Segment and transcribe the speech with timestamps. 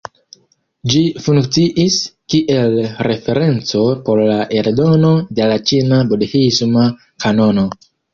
[0.91, 1.97] Ĝi funkciis
[2.33, 6.87] kiel referenco por la eldono de la ĉina budhisma
[7.27, 7.67] kanono.